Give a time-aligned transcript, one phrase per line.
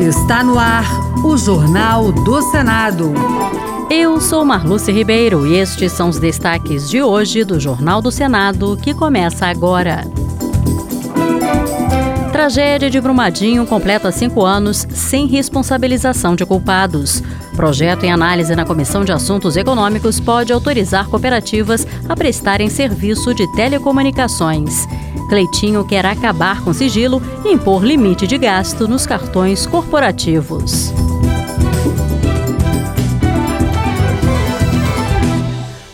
[0.00, 0.84] Está no ar
[1.24, 3.12] o Jornal do Senado.
[3.90, 8.76] Eu sou Marluce Ribeiro e estes são os destaques de hoje do Jornal do Senado
[8.76, 10.04] que começa agora.
[12.32, 17.22] Tragédia de Brumadinho completa cinco anos sem responsabilização de culpados.
[17.56, 23.50] Projeto em análise na Comissão de Assuntos Econômicos pode autorizar cooperativas a prestarem serviço de
[23.54, 24.86] telecomunicações.
[25.28, 30.92] Cleitinho quer acabar com sigilo e impor limite de gasto nos cartões corporativos.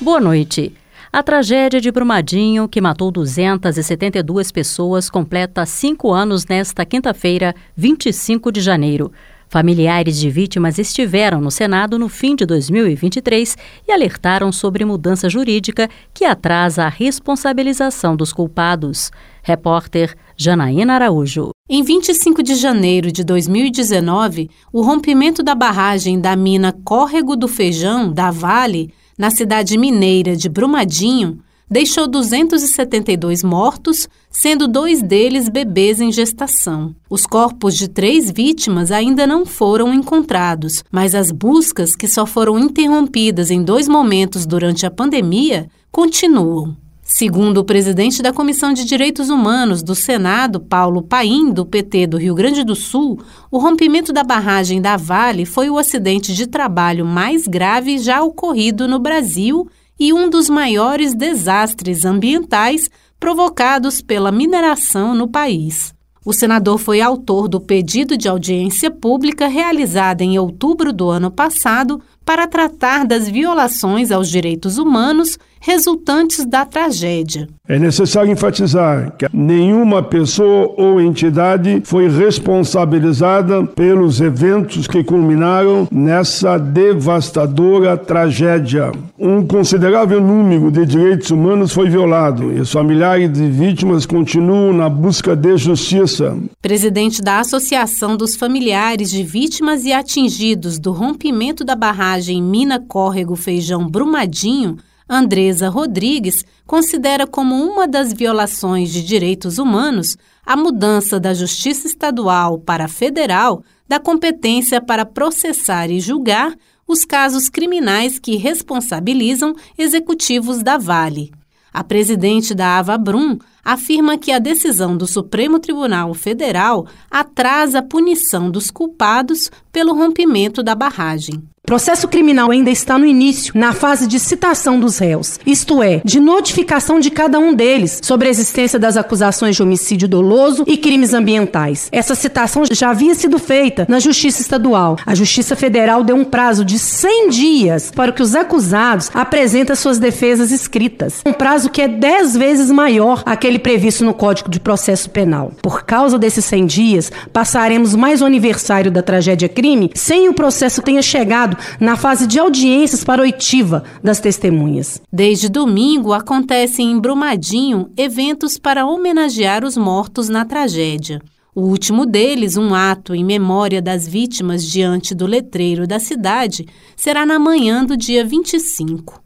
[0.01, 0.74] Boa noite.
[1.12, 8.60] A tragédia de Brumadinho, que matou 272 pessoas, completa cinco anos nesta quinta-feira, 25 de
[8.60, 9.12] janeiro.
[9.50, 15.90] Familiares de vítimas estiveram no Senado no fim de 2023 e alertaram sobre mudança jurídica
[16.14, 19.10] que atrasa a responsabilização dos culpados.
[19.42, 21.50] Repórter Janaína Araújo.
[21.68, 28.12] Em 25 de janeiro de 2019, o rompimento da barragem da mina Córrego do Feijão,
[28.12, 31.40] da Vale, na cidade mineira de Brumadinho,
[31.71, 36.95] deixou 272 mortos, sendo dois deles bebês em gestação.
[37.09, 42.59] Os corpos de três vítimas ainda não foram encontrados, mas as buscas, que só foram
[42.59, 46.76] interrompidas em dois momentos durante a pandemia, continuam.
[47.13, 52.16] Segundo o presidente da Comissão de Direitos Humanos do Senado, Paulo Paim, do PT do
[52.16, 53.18] Rio Grande do Sul,
[53.51, 58.87] o rompimento da barragem da Vale foi o acidente de trabalho mais grave já ocorrido
[58.87, 59.68] no Brasil
[60.01, 62.88] e um dos maiores desastres ambientais
[63.20, 65.92] provocados pela mineração no país.
[66.25, 72.00] O senador foi autor do pedido de audiência pública realizada em outubro do ano passado
[72.25, 77.47] para tratar das violações aos direitos humanos resultantes da tragédia.
[77.69, 86.58] É necessário enfatizar que nenhuma pessoa ou entidade foi responsabilizada pelos eventos que culminaram nessa
[86.58, 88.91] devastadora tragédia.
[89.19, 94.88] Um considerável número de direitos humanos foi violado e os familiares de vítimas continuam na
[94.88, 96.37] busca de justiça.
[96.62, 103.36] Presidente da Associação dos Familiares de Vítimas e Atingidos do Rompimento da Barragem Mina Córrego
[103.36, 104.76] Feijão Brumadinho,
[105.08, 110.16] Andresa Rodrigues considera como uma das violações de direitos humanos
[110.47, 116.54] a mudança da Justiça Estadual para a Federal da competência para processar e julgar
[116.86, 121.32] os casos criminais que responsabilizam executivos da Vale.
[121.72, 128.50] A presidente da Avabrum afirma que a decisão do Supremo Tribunal Federal atrasa a punição
[128.50, 131.50] dos culpados pelo rompimento da barragem.
[131.70, 136.19] Processo criminal ainda está no início, na fase de citação dos réus, isto é, de
[136.19, 141.14] notificação de cada um deles sobre a existência das acusações de homicídio doloso e crimes
[141.14, 141.88] ambientais.
[141.92, 144.97] Essa citação já havia sido feita na Justiça Estadual.
[145.06, 150.00] A Justiça Federal deu um prazo de 100 dias para que os acusados apresentem suas
[150.00, 155.08] defesas escritas, um prazo que é 10 vezes maior aquele previsto no Código de Processo
[155.08, 155.52] Penal.
[155.62, 160.82] Por causa desses 100 dias, passaremos mais o aniversário da tragédia crime sem o processo
[160.82, 165.00] tenha chegado na fase de audiências para oitiva das testemunhas.
[165.12, 171.20] Desde domingo acontecem em Brumadinho eventos para homenagear os mortos na tragédia.
[171.54, 176.66] O último deles, um ato em memória das vítimas diante do letreiro da cidade,
[176.97, 179.20] será na manhã do dia 25.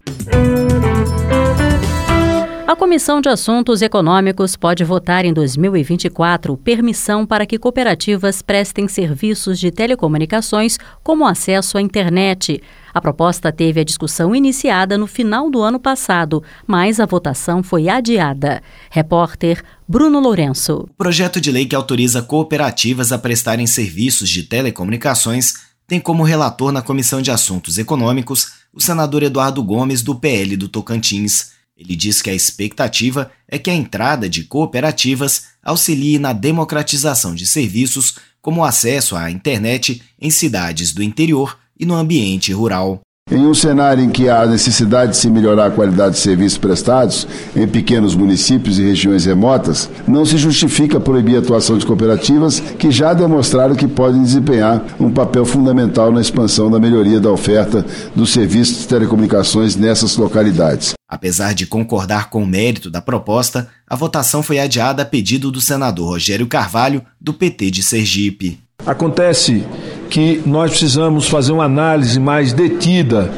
[2.74, 9.60] A Comissão de Assuntos Econômicos pode votar em 2024 permissão para que cooperativas prestem serviços
[9.60, 12.60] de telecomunicações, como acesso à internet.
[12.92, 17.88] A proposta teve a discussão iniciada no final do ano passado, mas a votação foi
[17.88, 18.60] adiada.
[18.90, 20.88] Repórter Bruno Lourenço.
[20.90, 25.54] O projeto de lei que autoriza cooperativas a prestarem serviços de telecomunicações
[25.86, 30.66] tem como relator na Comissão de Assuntos Econômicos o senador Eduardo Gomes, do PL do
[30.66, 31.53] Tocantins.
[31.76, 37.46] Ele diz que a expectativa é que a entrada de cooperativas auxilie na democratização de
[37.46, 43.00] serviços, como o acesso à internet em cidades do interior e no ambiente rural.
[43.30, 47.26] Em um cenário em que há necessidade de se melhorar a qualidade de serviços prestados
[47.56, 52.90] em pequenos municípios e regiões remotas, não se justifica proibir a atuação de cooperativas que
[52.90, 57.82] já demonstraram que podem desempenhar um papel fundamental na expansão da melhoria da oferta
[58.14, 60.92] dos serviços de telecomunicações nessas localidades.
[61.08, 65.62] Apesar de concordar com o mérito da proposta, a votação foi adiada a pedido do
[65.62, 68.60] senador Rogério Carvalho, do PT de Sergipe.
[68.84, 69.64] Acontece
[70.14, 73.32] que nós precisamos fazer uma análise mais detida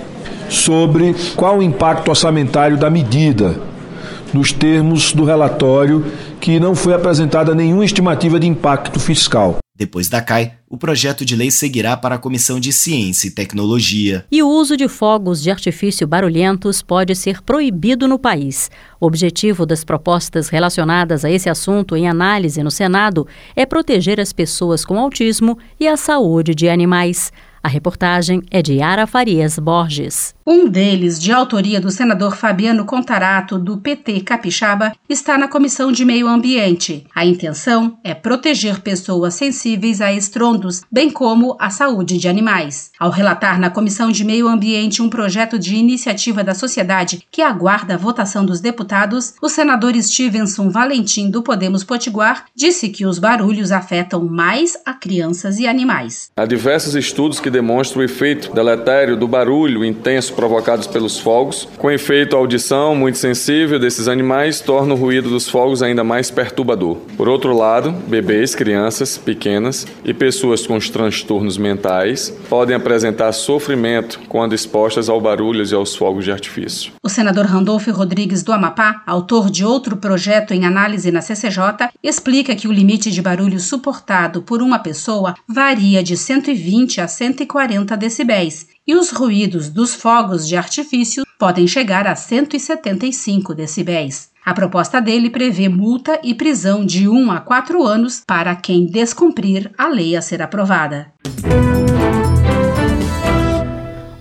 [0.51, 3.59] sobre qual o impacto orçamentário da medida.
[4.35, 6.05] nos termos do relatório
[6.39, 9.57] que não foi apresentada nenhuma estimativa de impacto fiscal.
[9.77, 14.25] Depois da CAI, o projeto de lei seguirá para a Comissão de Ciência e Tecnologia.
[14.33, 18.71] E o uso de fogos de artifício barulhentos pode ser proibido no país.
[18.99, 24.33] O objetivo das propostas relacionadas a esse assunto em análise no Senado é proteger as
[24.33, 27.31] pessoas com autismo e a saúde de animais.
[27.63, 30.36] A reportagem é de Ara Farias Borges.
[30.49, 36.05] Um deles, de autoria do senador Fabiano Contarato, do PT Capixaba, está na Comissão de
[36.05, 37.05] Meio Ambiente.
[37.13, 42.93] A intenção é proteger pessoas sensíveis a estrondos, bem como a saúde de animais.
[42.97, 47.95] Ao relatar na Comissão de Meio Ambiente um projeto de iniciativa da sociedade que aguarda
[47.95, 53.73] a votação dos deputados, o senador Stevenson Valentim, do Podemos Potiguar, disse que os barulhos
[53.73, 56.31] afetam mais a crianças e animais.
[56.37, 61.67] Há diversos estudos que demonstram o efeito deletério do barulho intenso provocados pelos fogos.
[61.79, 66.31] Com efeito, a audição muito sensível desses animais torna o ruído dos fogos ainda mais
[66.31, 66.99] perturbador.
[67.17, 74.21] Por outro lado, bebês, crianças pequenas e pessoas com os transtornos mentais podem apresentar sofrimento
[74.29, 76.93] quando expostas ao barulhos e aos fogos de artifício.
[77.03, 82.55] O senador Randolfo Rodrigues do Amapá, autor de outro projeto em análise na CCJ, explica
[82.55, 88.76] que o limite de barulho suportado por uma pessoa varia de 120 a 140 decibéis
[88.87, 94.31] e os ruídos dos fogos de artifício podem chegar a 175 decibéis.
[94.45, 99.73] A proposta dele prevê multa e prisão de 1 a 4 anos para quem descumprir
[99.77, 101.13] a lei a ser aprovada.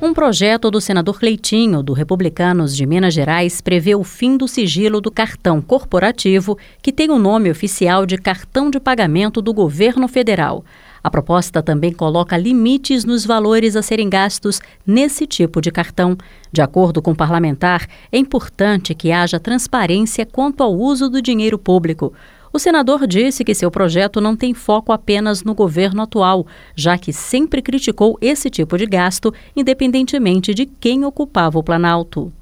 [0.02, 5.02] Um projeto do senador Cleitinho, do Republicanos de Minas Gerais, prevê o fim do sigilo
[5.02, 10.64] do cartão corporativo, que tem o nome oficial de cartão de pagamento do governo federal.
[11.06, 16.18] A proposta também coloca limites nos valores a serem gastos nesse tipo de cartão.
[16.52, 21.60] De acordo com o parlamentar, é importante que haja transparência quanto ao uso do dinheiro
[21.60, 22.12] público.
[22.52, 27.14] O senador disse que seu projeto não tem foco apenas no governo atual, já que
[27.14, 32.34] sempre criticou esse tipo de gasto, independentemente de quem ocupava o Planalto.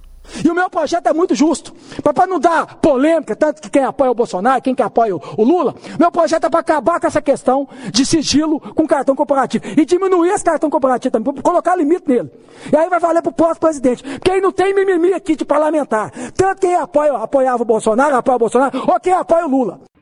[0.44, 1.74] E o meu projeto é muito justo.
[2.02, 5.75] Para não dar polêmica, tanto que quem apoia o Bolsonaro, quem que apoia o Lula,
[6.00, 9.66] meu projeto é para acabar com essa questão de sigilo com cartão corporativo.
[9.78, 12.31] E diminuir esse cartão corporativo também, colocar limite nele.
[12.72, 14.04] E aí vai valer para o pós-presidente.
[14.20, 16.12] Quem não tem mimimi aqui de parlamentar.
[16.31, 19.93] Tanto quem apoia, apoiava o Bolsonaro, apoia o Bolsonaro, ou quem apoia o Lula.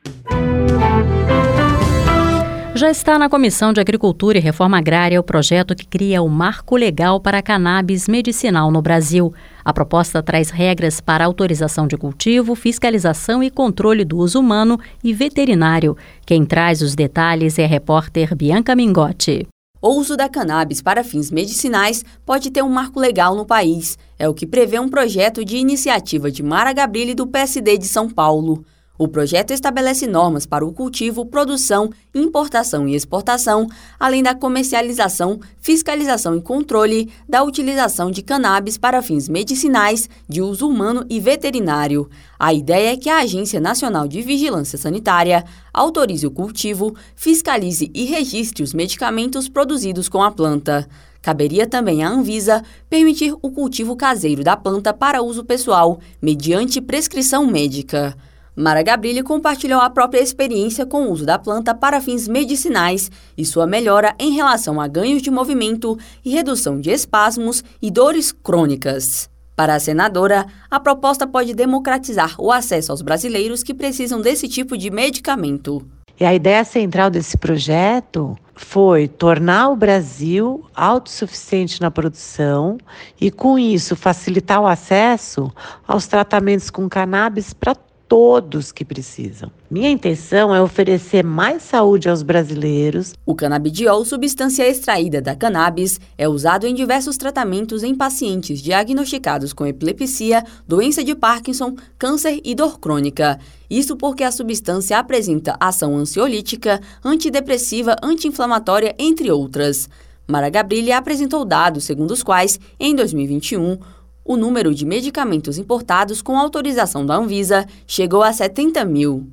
[2.74, 6.74] Já está na Comissão de Agricultura e Reforma Agrária o projeto que cria o marco
[6.74, 9.32] legal para a cannabis medicinal no Brasil.
[9.62, 15.12] A proposta traz regras para autorização de cultivo, fiscalização e controle do uso humano e
[15.12, 15.94] veterinário.
[16.24, 19.46] Quem traz os detalhes é a repórter Bianca Mingotti.
[19.80, 23.98] O uso da cannabis para fins medicinais pode ter um marco legal no país.
[24.18, 28.08] É o que prevê um projeto de iniciativa de Mara Gabrilli do PSD de São
[28.08, 28.64] Paulo.
[29.02, 33.66] O projeto estabelece normas para o cultivo, produção, importação e exportação,
[33.98, 40.68] além da comercialização, fiscalização e controle da utilização de cannabis para fins medicinais, de uso
[40.68, 42.08] humano e veterinário.
[42.38, 45.44] A ideia é que a Agência Nacional de Vigilância Sanitária
[45.74, 50.88] autorize o cultivo, fiscalize e registre os medicamentos produzidos com a planta.
[51.20, 57.44] Caberia também à Anvisa permitir o cultivo caseiro da planta para uso pessoal, mediante prescrição
[57.44, 58.16] médica.
[58.54, 63.46] Mara Gabrilli compartilhou a própria experiência com o uso da planta para fins medicinais e
[63.46, 69.30] sua melhora em relação a ganhos de movimento e redução de espasmos e dores crônicas.
[69.56, 74.76] Para a senadora, a proposta pode democratizar o acesso aos brasileiros que precisam desse tipo
[74.76, 75.86] de medicamento.
[76.20, 82.76] E a ideia central desse projeto foi tornar o Brasil autossuficiente na produção
[83.18, 85.50] e, com isso, facilitar o acesso
[85.88, 87.74] aos tratamentos com cannabis para
[88.12, 89.50] todos que precisam.
[89.70, 93.14] Minha intenção é oferecer mais saúde aos brasileiros.
[93.24, 99.66] O canabidiol, substância extraída da cannabis, é usado em diversos tratamentos em pacientes diagnosticados com
[99.66, 103.40] epilepsia, doença de Parkinson, câncer e dor crônica.
[103.70, 109.88] Isso porque a substância apresenta ação ansiolítica, antidepressiva, anti-inflamatória, entre outras.
[110.28, 113.78] Mara Gabrilli apresentou dados segundo os quais, em 2021,
[114.24, 119.26] o número de medicamentos importados com autorização da Anvisa chegou a 70 mil.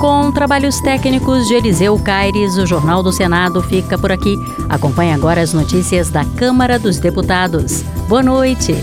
[0.00, 4.34] Com trabalhos técnicos de Eliseu Caires, o Jornal do Senado fica por aqui.
[4.68, 7.82] Acompanhe agora as notícias da Câmara dos Deputados.
[8.08, 8.74] Boa noite.